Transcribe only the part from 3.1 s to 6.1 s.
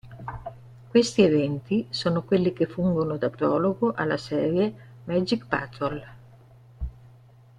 da prologo alla serie "Magic Patrol".